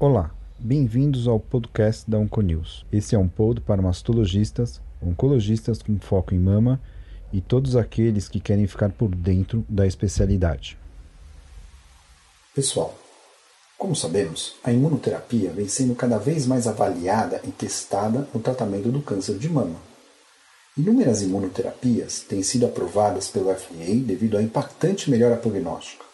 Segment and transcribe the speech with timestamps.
[0.00, 2.86] Olá, bem-vindos ao podcast da Onconews.
[2.90, 6.80] Esse é um pod para mastologistas, oncologistas com foco em mama
[7.30, 10.78] e todos aqueles que querem ficar por dentro da especialidade.
[12.54, 12.96] Pessoal,
[13.76, 19.02] como sabemos, a imunoterapia vem sendo cada vez mais avaliada e testada no tratamento do
[19.02, 19.76] câncer de mama.
[20.76, 26.04] Inúmeras imunoterapias têm sido aprovadas pelo FDA devido à impactante melhora prognóstica.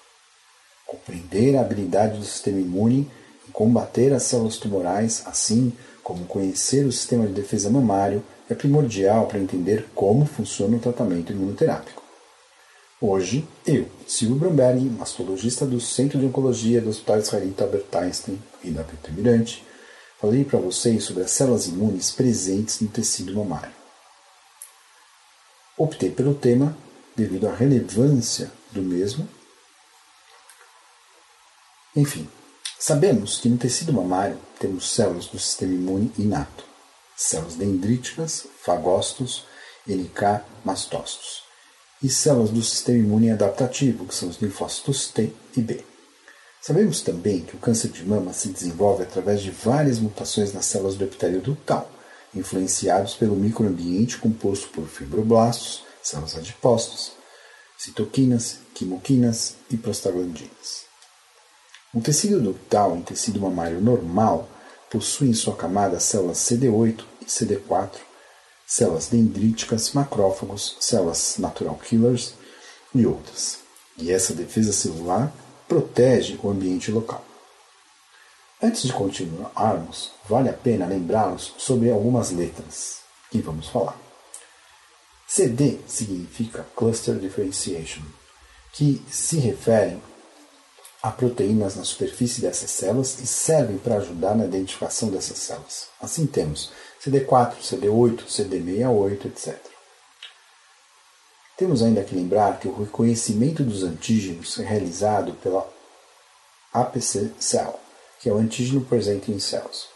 [0.87, 3.11] Compreender a habilidade do sistema imune
[3.49, 5.73] em combater as células tumorais, assim
[6.05, 11.33] como conhecer o sistema de defesa mamário, é primordial para entender como funciona o tratamento
[11.33, 12.01] imunoterápico.
[13.01, 18.71] Hoje, eu, Silvio Bromberg, mastologista do Centro de Oncologia do Hospital Israelita Albert Einstein e
[18.71, 19.65] da Mirante,
[20.21, 23.82] falei para vocês sobre as células imunes presentes no tecido mamário.
[25.83, 26.79] Optei pelo tema
[27.17, 29.29] devido à relevância do mesmo.
[31.97, 32.29] Enfim,
[32.79, 36.65] sabemos que no tecido mamário temos células do sistema imune inato,
[37.17, 39.45] células dendríticas, fagócitos,
[39.85, 41.43] NK, mastócitos
[42.01, 45.85] e células do sistema imune adaptativo, que são os linfócitos T e B.
[46.61, 50.95] Sabemos também que o câncer de mama se desenvolve através de várias mutações nas células
[50.95, 51.91] do epitélio ductal,
[52.35, 57.13] influenciados pelo microambiente composto por fibroblastos, células adipócitos,
[57.79, 60.87] citoquinas, quimoquinas e prostaglandinas.
[61.95, 64.49] O tecido ductal em tecido mamário normal
[64.91, 68.13] possui em sua camada células CD8 e CD4
[68.73, 72.33] células dendríticas, macrófagos, células natural killers
[72.95, 73.59] e outras.
[73.99, 75.31] E essa defesa celular
[75.69, 77.23] protege o ambiente local.
[78.63, 83.99] Antes de continuarmos, vale a pena lembrá-los sobre algumas letras que vamos falar.
[85.27, 88.05] CD significa Cluster Differentiation,
[88.73, 89.99] que se refere
[91.03, 95.89] a proteínas na superfície dessas células e servem para ajudar na identificação dessas células.
[96.01, 96.71] Assim temos
[97.05, 99.59] CD4, CD8, CD68, etc.
[101.57, 105.69] Temos ainda que lembrar que o reconhecimento dos antígenos é realizado pela
[106.73, 107.82] APC Cell,
[108.23, 109.87] que é o antígeno presente em células,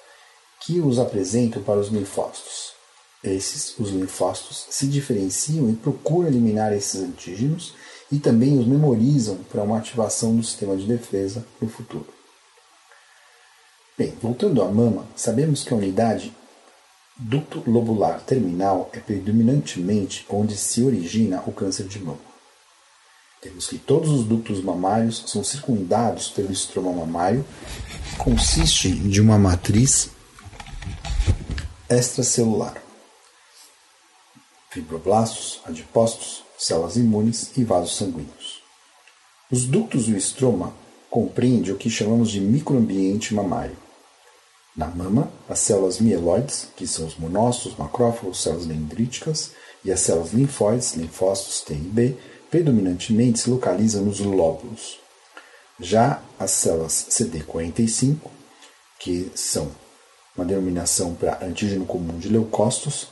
[0.61, 2.73] que os apresentam para os linfócitos.
[3.23, 7.75] Esses, os linfócitos, se diferenciam e procuram eliminar esses antígenos
[8.11, 12.07] e também os memorizam para uma ativação do sistema de defesa no futuro.
[13.97, 16.35] Bem, voltando à mama, sabemos que a unidade
[17.17, 22.36] ducto lobular terminal é predominantemente onde se origina o câncer de mama.
[23.41, 27.45] Temos que todos os ductos mamários são circundados pelo estroma mamário,
[28.19, 30.11] consiste de uma matriz
[31.89, 32.83] extracelular,
[34.71, 38.63] fibroblastos, adipócitos, células imunes e vasos sanguíneos.
[39.51, 40.75] Os ductos do estroma
[41.09, 43.77] compreendem o que chamamos de microambiente mamário.
[44.77, 49.53] Na mama, as células mieloides, que são os monócitos, macrófagos, células dendríticas,
[49.85, 52.17] e as células linfóides, linfócitos T e B,
[52.51, 54.99] predominantemente se localizam nos lóbulos.
[55.79, 58.17] Já as células CD45,
[58.99, 59.71] que são
[60.35, 63.09] uma denominação para antígeno comum de leucócitos,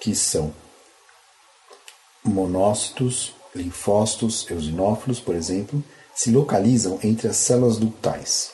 [0.00, 0.52] que são
[2.24, 5.82] monócitos, linfócitos, eosinófilos, por exemplo,
[6.14, 8.50] se localizam entre as células ductais.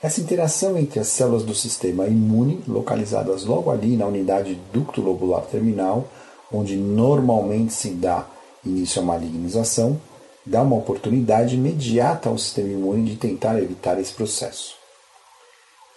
[0.00, 5.42] Essa interação entre as células do sistema imune, localizadas logo ali na unidade ducto lobular
[5.46, 6.08] terminal,
[6.52, 8.26] onde normalmente se dá
[8.64, 10.00] início à malignização,
[10.44, 14.76] dá uma oportunidade imediata ao sistema imune de tentar evitar esse processo.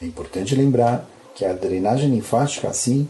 [0.01, 3.07] É importante lembrar que a drenagem linfática, assim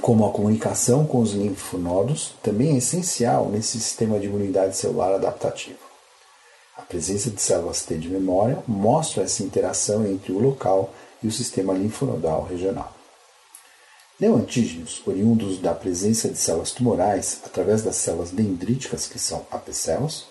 [0.00, 5.78] como a comunicação com os linfonodos, também é essencial nesse sistema de imunidade celular adaptativo.
[6.76, 10.92] A presença de células T de memória mostra essa interação entre o local
[11.22, 13.01] e o sistema linfonodal regional.
[14.22, 20.26] Neoantígenos, oriundos da presença de células tumorais através das células dendríticas, que são APCELs,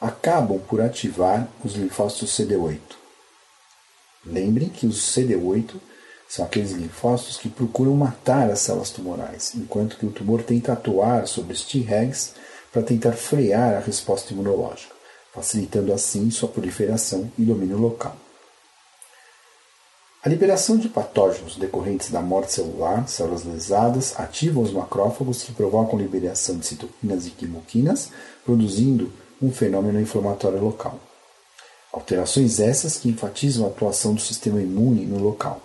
[0.00, 2.80] acabam por ativar os linfócitos CD8.
[4.24, 5.74] Lembrem que os CD8
[6.30, 11.28] são aqueles linfócitos que procuram matar as células tumorais, enquanto que o tumor tenta atuar
[11.28, 12.32] sobre os
[12.72, 14.94] para tentar frear a resposta imunológica,
[15.34, 18.16] facilitando assim sua proliferação e domínio local.
[20.20, 25.96] A liberação de patógenos decorrentes da morte celular, células lesadas, ativam os macrófagos que provocam
[25.96, 28.10] liberação de citoquinas e quimoquinas,
[28.44, 30.98] produzindo um fenômeno inflamatório local.
[31.92, 35.62] Alterações essas que enfatizam a atuação do sistema imune no local.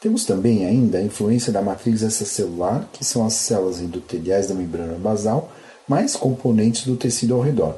[0.00, 4.94] Temos também ainda a influência da matriz extracelular, que são as células endoteliais da membrana
[4.94, 5.52] basal,
[5.86, 7.76] mais componentes do tecido ao redor,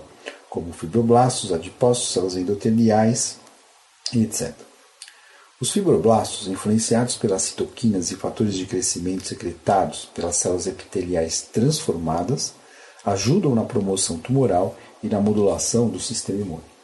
[0.49, 3.39] como fibroblastos, adipócitos, células endoteliais
[4.15, 4.55] etc.
[5.58, 12.53] Os fibroblastos, influenciados pelas citoquinas e fatores de crescimento secretados pelas células epiteliais transformadas,
[13.06, 16.76] ajudam na promoção tumoral e na modulação do sistema imune.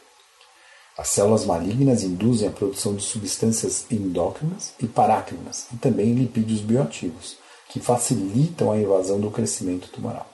[0.97, 7.37] As células malignas induzem a produção de substâncias endócrinas e parácrinas e também lipídios bioativos,
[7.69, 10.32] que facilitam a invasão do crescimento tumoral.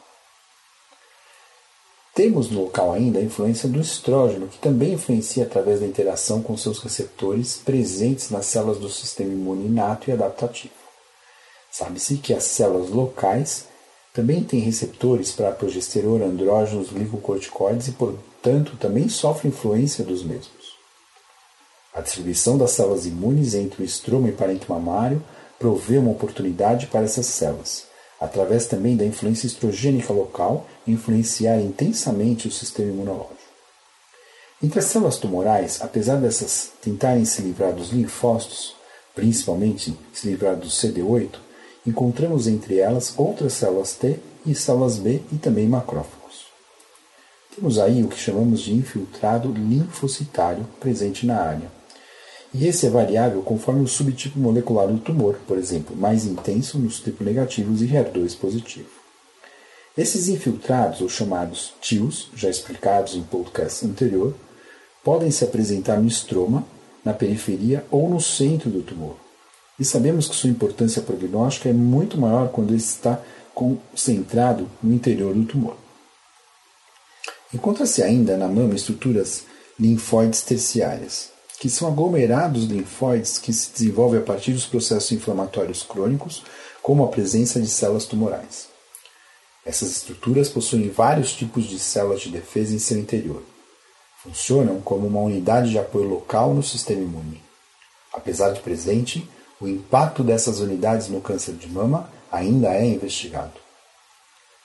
[2.13, 6.57] Temos no local ainda a influência do estrógeno, que também influencia através da interação com
[6.57, 10.73] seus receptores presentes nas células do sistema imune inato e adaptativo.
[11.71, 13.65] Sabe-se que as células locais
[14.13, 20.77] também têm receptores para progesterona, andrógenos, glicocorticoides e, portanto, também sofrem influência dos mesmos.
[21.93, 25.23] A distribuição das células imunes entre o estroma e parênquima mamário
[25.57, 27.85] provê uma oportunidade para essas células,
[28.19, 33.39] através também da influência estrogênica local, influenciar intensamente o sistema imunológico.
[34.61, 38.75] Entre as células tumorais, apesar dessas tentarem se livrar dos linfócitos,
[39.15, 41.29] principalmente se livrar do CD8,
[41.87, 46.47] encontramos entre elas outras células T e células B e também macrófagos.
[47.55, 51.78] Temos aí o que chamamos de infiltrado linfocitário presente na área.
[52.53, 56.99] E esse é variável conforme o subtipo molecular do tumor, por exemplo, mais intenso nos
[56.99, 58.89] tipos negativos e HER2 positivo.
[59.95, 64.33] Esses infiltrados, ou chamados TIOs, já explicados em podcast anterior,
[65.03, 66.65] podem se apresentar no estroma,
[67.03, 69.15] na periferia ou no centro do tumor.
[69.79, 73.21] E sabemos que sua importância prognóstica é muito maior quando ele está
[73.53, 75.77] concentrado no interior do tumor.
[77.53, 79.43] Encontra-se ainda na mama estruturas
[79.79, 86.41] linfóides terciárias, que são aglomerados linfóides que se desenvolvem a partir dos processos inflamatórios crônicos,
[86.81, 88.69] como a presença de células tumorais.
[89.65, 93.43] Essas estruturas possuem vários tipos de células de defesa em seu interior.
[94.23, 97.41] Funcionam como uma unidade de apoio local no sistema imune.
[98.13, 99.29] Apesar de presente,
[99.59, 103.53] o impacto dessas unidades no câncer de mama ainda é investigado.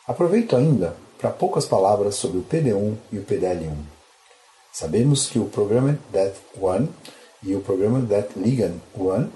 [0.07, 3.75] Aproveito ainda para poucas palavras sobre o PD1 e o PDL1.
[4.75, 6.89] Sabemos que o programa DET1
[7.45, 9.31] e o programa DET Ligand 1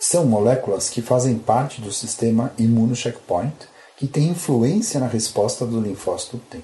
[0.00, 3.54] são moléculas que fazem parte do sistema imunocheckpoint
[3.96, 6.58] que tem influência na resposta do linfócito T.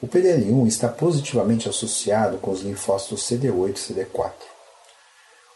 [0.00, 4.32] O PDL1 está positivamente associado com os linfócitos CD8 e CD4.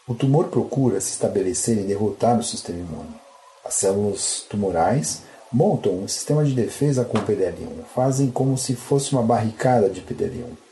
[0.09, 3.15] O tumor procura se estabelecer e derrotar o sistema imune.
[3.63, 9.13] As células tumorais montam um sistema de defesa com o PDL1, fazem como se fosse
[9.13, 10.64] uma barricada de PDL1.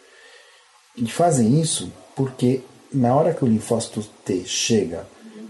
[0.95, 2.62] E fazem isso porque
[2.94, 5.07] na hora que o linfócito T chega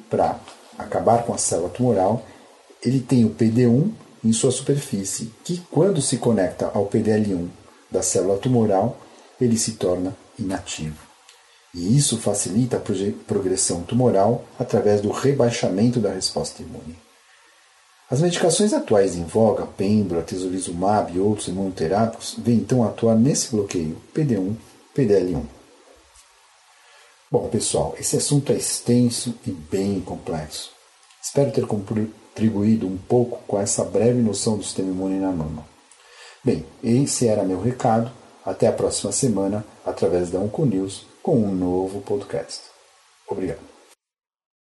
[0.09, 0.39] para
[0.77, 2.25] acabar com a célula tumoral,
[2.81, 3.91] ele tem o PD1
[4.23, 7.47] em sua superfície, que quando se conecta ao PDL1
[7.91, 8.97] da célula tumoral,
[9.39, 11.13] ele se torna inativo
[11.73, 12.81] e isso facilita a
[13.27, 16.95] progressão tumoral através do rebaixamento da resposta imune.
[18.09, 23.97] As medicações atuais em voga, pembro, atezolizumab e outros imunoterápicos, vêm então atuar nesse bloqueio
[24.13, 24.55] PD1,
[24.95, 25.43] PDL1.
[27.31, 30.71] Bom, pessoal, esse assunto é extenso e bem complexo.
[31.21, 35.65] Espero ter contribuído um pouco com essa breve noção do sistema imune na mama.
[36.43, 38.11] Bem, esse era meu recado.
[38.45, 42.63] Até a próxima semana, através da Onconews com um novo podcast.
[43.27, 43.72] Obrigado.